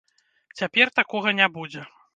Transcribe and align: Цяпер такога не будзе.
Цяпер 0.61 0.93
такога 1.01 1.37
не 1.43 1.47
будзе. 1.59 1.81